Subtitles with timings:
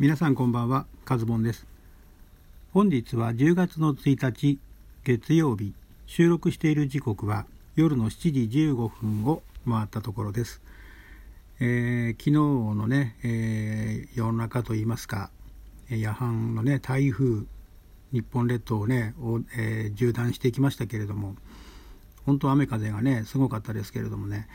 [0.00, 1.68] 皆さんこんばんはカズボンです。
[2.72, 4.58] 本日は10月の1日
[5.04, 5.72] 月曜日。
[6.08, 7.46] 収録している時刻は
[7.76, 10.60] 夜の7時15分を回ったところです、
[11.60, 15.30] えー、昨日のね、えー、夜中といいますか
[15.88, 17.44] 夜半のね台風
[18.12, 21.36] 日本列島をねを、えー、縦断してきましたけれども
[22.26, 24.48] 本当雨風がねすごかったですけれどもね、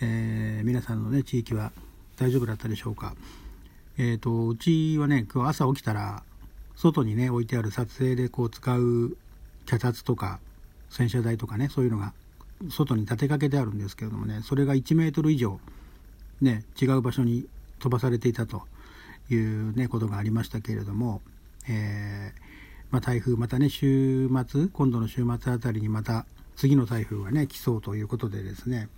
[0.00, 1.70] えー、皆さんのね地域は
[2.18, 3.14] 大丈夫だったでしょうか。
[4.02, 6.22] えーと、うちはね今日朝起きたら
[6.74, 9.14] 外にね置いてある撮影でこう使う
[9.66, 10.40] 脚立とか
[10.88, 12.14] 洗車台とかねそういうのが
[12.70, 15.60] 外に立てかけてあるんですけれどもねそれが1メートル以上
[16.40, 17.44] ね違う場所に
[17.78, 18.62] 飛ばされていたと
[19.28, 21.20] いうねことがありましたけれども、
[21.68, 22.40] えー、
[22.90, 26.24] まあ、台風またね週末今度の週末あたりにまた
[26.56, 28.88] 次の台風がね来そうということでですね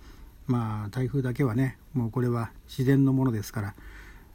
[0.47, 3.73] まあ台風だけはねもうこれは自然のものですから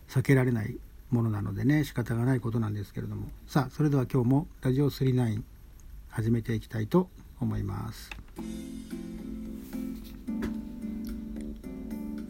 [0.09, 0.77] 避けられない
[1.11, 3.29] ものなのでね仕方がないことなんですけれども。
[3.47, 5.43] さあそれでは今日もラジオ39
[6.11, 7.09] 始めていきたいと
[7.41, 8.11] 思います。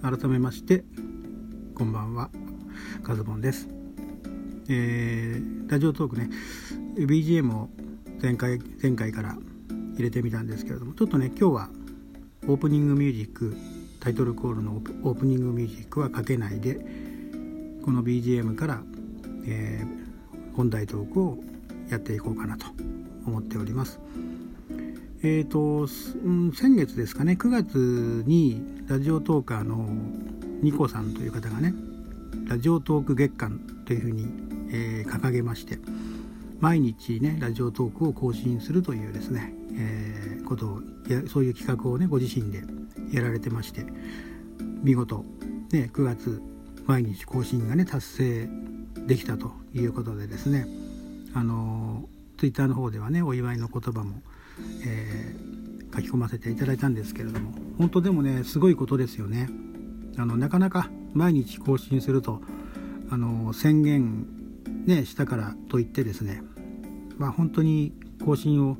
[0.03, 0.84] 改めまして
[1.75, 2.30] こんばんは。
[3.03, 3.69] カズボンです。
[4.69, 6.28] えー、ラジオトークね
[6.97, 7.70] BGM を
[8.20, 9.36] 前回前回から
[9.94, 11.69] 入れてみたんですけれどもちょっとね今日は
[12.47, 13.56] オープニングミュージック
[14.00, 17.08] タイトルコールのオープニングミュージックはかけないで
[17.89, 18.83] この BGM から、
[19.47, 21.39] えー、本題トークを
[21.89, 22.67] やっていこうかなと
[23.25, 23.98] 思っております。
[25.22, 25.89] えーと、
[26.22, 29.89] うん、先月ですかね9月にラジオトーカーの
[30.61, 31.72] ニコさんという方がね
[32.47, 34.27] ラジオトーク月間というふうに、
[34.70, 35.78] えー、掲げまして
[36.61, 42.64] 毎日ねラジオトークを更新するというですね、えー、ことをやそういう企画をねご自身で
[43.11, 43.86] やられてまして
[44.83, 45.25] 見事、
[45.72, 46.42] ね、9月
[46.89, 48.48] 毎日更新がね達成
[49.06, 50.67] できたということでですね。
[51.34, 52.08] あの
[52.39, 54.22] ツイッターの方ではねお祝いの言葉も、
[54.86, 57.53] えー、書き込ませていただいたんですけれども。
[57.76, 59.50] 本当でもねすごいことですよね。
[60.16, 62.41] あのなかなか毎日更新すると
[63.10, 64.26] あの宣言
[64.87, 66.43] ねしたからといってですね。
[67.19, 67.93] まあ本当に
[68.25, 68.78] 更新を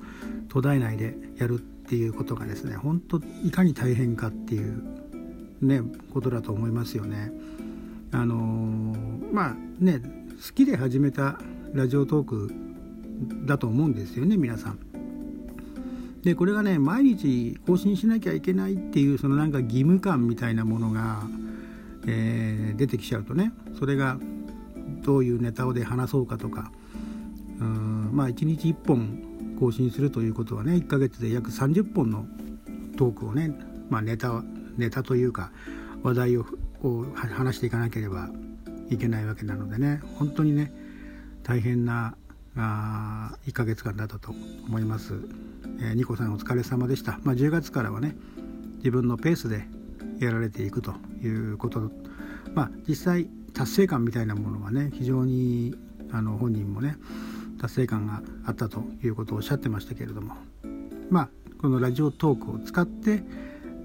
[0.49, 4.83] 途絶えないでやるっていうことがですね本当いかに大変かっていう
[5.61, 5.83] ね
[6.15, 7.33] ことだと思いますよね。
[8.13, 10.01] あのー、まあね
[10.47, 11.39] 好きで始めた
[11.73, 12.53] ラジオトーク
[13.47, 14.79] だと思うんですよね皆さん。
[16.23, 21.23] でこれがね毎日更新しなきゃいけないっていうそのなんか義務感みたいなものが、
[22.07, 24.19] えー、出てきちゃうとねそれが
[25.03, 26.73] どういうネタをで話そうかとか
[27.61, 32.27] うんまあ1日1本更新するということはね1ヶ月で約30本の
[32.97, 33.53] トークをね、
[33.89, 34.43] まあ、ネタ
[34.77, 35.51] ネタというか
[36.03, 36.47] 話題を
[36.83, 38.29] を話していかなければ
[38.91, 40.73] いけないわけなのでね本当にね
[41.43, 42.15] 大変な
[42.57, 44.33] あ1ヶ月間だったと
[44.67, 45.15] 思います、
[45.81, 48.17] えー、ニコさんお疲れ様でした、まあ、10月からはね
[48.79, 49.67] 自分のペースで
[50.21, 51.91] やられていくということ。
[52.55, 55.75] まあ実際達成感みたいなものはね非常に
[56.11, 56.97] あの本人もね
[57.61, 60.35] 達成感があったということをおっしゃってましたけれども。
[61.11, 61.29] まあ
[61.61, 63.23] このラジオトークを使って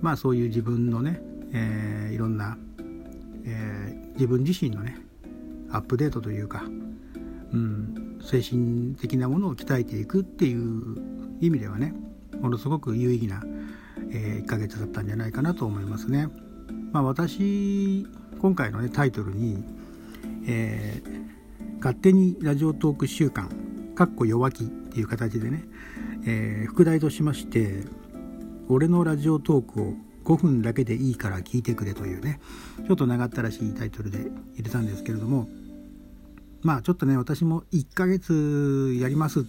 [0.01, 1.21] まあそういう自分のね、
[1.53, 2.57] えー、いろんな
[3.45, 4.97] えー、自分自身のね
[5.71, 6.63] アップデートというか、
[7.53, 10.97] うん、精神的なものを鍛えていくっていう
[11.41, 11.93] 意味ではね
[12.39, 13.43] ものすごく有意義な、
[14.11, 16.27] えー、1ヶ月だったんじゃないかなと思いますね。
[16.91, 18.05] まあ、私
[18.39, 19.63] 今回の、ね、タイトルに、
[20.47, 23.49] えー、勝手にラジオトーク週間
[23.95, 25.63] かっこ弱気っていう形でね、
[26.27, 27.83] えー、副題としまして
[28.69, 29.93] 俺のラジオトークを
[30.23, 32.39] 5分だけでいいから聞いてくれというね
[32.87, 34.19] ちょっと長ったらしいタイトルで
[34.55, 35.47] 入れたんですけれども
[36.61, 39.45] まあちょっとね私も1ヶ月やります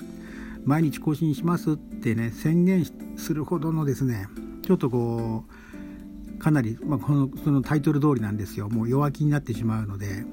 [0.64, 2.84] 毎日更新しますってね宣言
[3.16, 4.26] するほどのですね
[4.62, 8.68] ちょっとこうかなり、まあ、このそのタイトル通りなんですよ。
[8.68, 10.24] もう弱気になってしまうので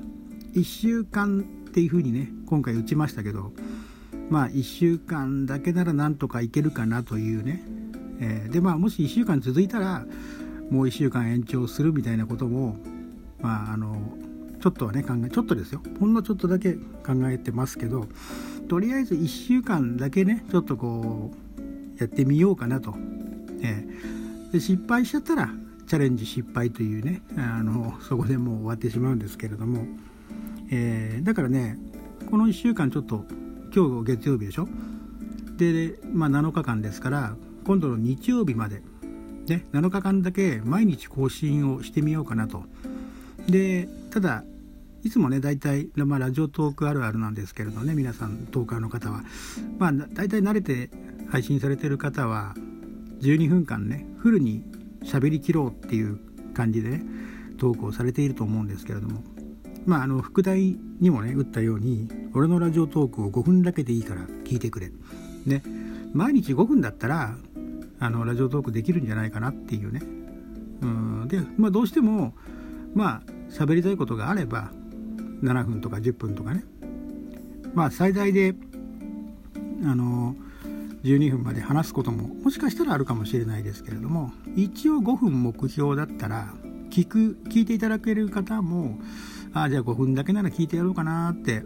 [0.55, 3.53] 1週間っていうふうにね今回打ちましたけど
[4.29, 7.63] まあ1週間だけならなんとかいけるかなというね
[8.21, 10.05] えー、でまあもし1週間続いたら
[10.69, 12.77] もう1週間延長するみたいなことも
[13.41, 13.97] まああの
[14.61, 15.81] ちょっとはね考えちょっとですよ。
[15.99, 18.07] ほんのちょっとだけ考えてますけど
[18.69, 22.95] とりあえず1週間だけねちょっとこうやってみようかなと、
[23.61, 25.49] えー、で失敗しちゃったら
[25.87, 29.85] チャレンジ失敗というねあのそこでもう終わってしまうんですけれども、
[30.69, 31.77] えー、だからね
[32.29, 33.25] この1週間ちょっと
[33.75, 34.67] 今日月曜日でしょ？
[35.57, 37.35] で、まあ、7日間ですから
[37.65, 38.81] 今度の日曜日まで、
[39.47, 42.63] ね、7日間だけ毎日更新をしてみようかなと。
[43.47, 44.43] で、ただ、
[45.03, 49.23] いつもね大体、まあ、ラジオトークあるあるなんですけれどね皆さんトーカーの方は。
[49.79, 50.89] まあ大体慣れて
[51.29, 52.53] 配信されてる方は
[53.21, 54.63] 12分間ねフルに
[55.03, 56.19] 喋りきろうっていう
[56.53, 57.03] 感じでね
[57.57, 59.23] 投稿されていると思うんですけれども。
[59.85, 64.91] まああの副題にもね打ったように俺のラジオトークを5分だけでいいから聞いてくれ。
[65.47, 65.63] ね
[66.13, 67.35] 毎日5分だったら
[68.01, 70.01] あのラジオトークできるんじゃないかなっていうね。
[70.81, 72.33] うんで、まあ、どうしても
[72.95, 74.71] まあ喋りたいことがあれば
[75.43, 76.65] 7分とか10分とかね。
[77.75, 78.55] まあ最大で
[79.85, 80.35] あの
[81.03, 86.53] 12分まで話すことももしかしたらあるかもしれないですけれども一応5分目標だったら
[86.89, 88.99] 聞く聞いていただける方も
[89.53, 91.63] ああじゃあ5分だけなら聞いてやろうかなって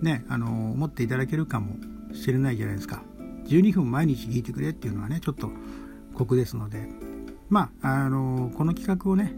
[0.00, 1.76] ねあの思っていただけるかも
[2.12, 3.02] しれないじゃないですか。
[3.46, 5.50] 12分毎日聞いてくれっていうのはねちょっと
[6.14, 7.14] 酷ですので。
[7.48, 9.32] まああのこの企画をね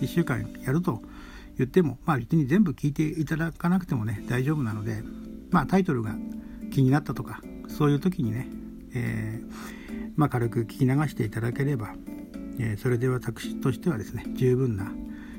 [0.00, 1.02] 1週間やると
[1.56, 5.02] 言ってもまあ別に全部聞いていただかなくてもね大丈夫なので
[5.50, 6.14] まあタイトルが
[6.72, 8.48] 気になったとかそういう時にね、
[8.94, 11.94] えー、まあ、軽く聞き流していただければ、
[12.58, 14.90] えー、それで私としてはですね十分な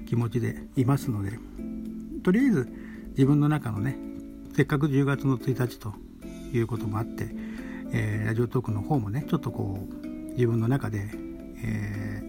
[0.07, 1.37] 気持ちでいますので
[2.23, 2.73] とりあえず
[3.09, 3.97] 自分の中のね
[4.55, 5.93] せっかく10月の1日と
[6.53, 7.33] いうこともあって、
[7.93, 11.09] えー、ラジオトークの方もねちょっとこう自分の中で、
[11.63, 12.21] え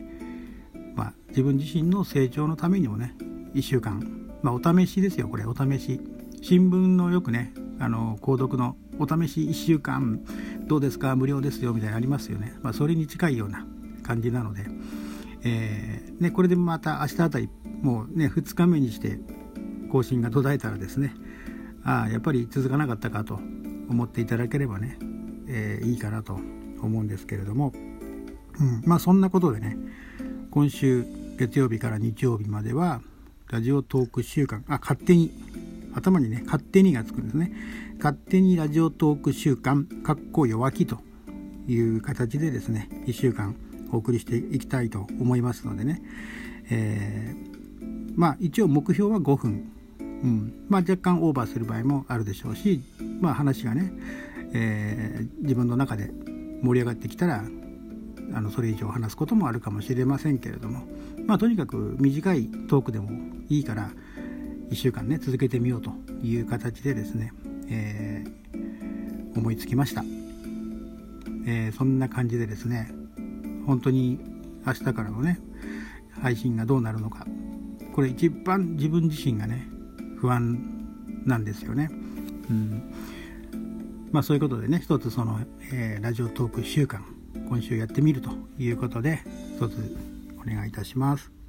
[0.74, 3.14] ー、まあ、自分自身の成長のためにもね
[3.54, 6.00] 1週間、まあ、お試しですよこれお試し。
[6.42, 10.20] 新聞のよくねあの購読のお試し1週間
[10.66, 13.64] どうですか無料ですよみたいなのありますよね、まあ、それに近いような
[14.02, 14.66] 感じなので、
[15.44, 17.48] えー、ね、これでまた明日あたり
[17.80, 19.20] もうね2日目にして
[19.90, 21.14] 更新が途絶えたらですね
[21.84, 23.34] ああやっぱり続かなかったかと
[23.88, 24.98] 思っていただければね、
[25.52, 26.32] えー、いいかなと
[26.82, 29.76] 思うんですけれども、うん、まあそんなことでね
[30.50, 31.04] 今週
[31.36, 33.00] 月曜日から日曜日までは
[33.50, 35.30] ラジオトーク週間あ勝手に
[35.94, 37.52] 頭にね勝手にがつくんですね。
[37.98, 40.98] 勝手にラジオトーク週間かっこ弱気と
[41.68, 43.54] いう形でですね1週間
[43.92, 46.02] お送りしていきたいと思いますのでね、
[46.70, 49.72] えー、まあ一応目標は5分、
[50.22, 50.66] うん。
[50.68, 52.82] まあ、若干オーバーする場合もあるでしょうし、
[53.20, 53.92] まあ、話がね、
[54.54, 56.10] えー、自分の中で
[56.62, 57.44] 盛り上がってきたら
[58.34, 60.86] あのそれ以上話すこともあるかもしれませんけれども、
[61.26, 63.10] まあ、とにかく短いトークでも
[63.48, 63.90] いいから
[64.70, 65.90] 1週間ね続けてみようと
[66.22, 67.32] いう形でですね、
[67.68, 70.02] えー、思いつきました、
[71.46, 72.90] えー、そんな感じでですね
[73.66, 74.18] 本当に
[74.66, 75.38] 明日からのね
[76.22, 77.26] 配信がどうなるのか
[77.94, 79.66] これ一番自分自身がね
[80.18, 80.82] 不安
[81.26, 81.90] なんですよね、
[82.50, 82.92] うん。
[84.12, 85.40] まあ、そういうことでね一つその、
[85.72, 87.04] えー、ラジオトーク1週間
[87.48, 89.22] 今週やってみるということで
[89.56, 89.96] 一つ
[90.40, 91.41] お願いいたします。